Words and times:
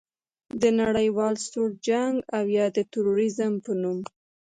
د 0.61 0.63
نړیوال 0.81 1.35
سوړ 1.47 1.69
جنګ 1.87 2.15
او 2.37 2.43
یا 2.57 2.65
د 2.75 2.77
تروریزم 2.91 3.53
په 3.65 3.71
نوم 3.81 3.99